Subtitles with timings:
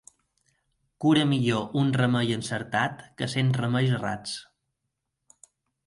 [1.05, 4.37] Cura millor un remei encertat que cent remeis errats.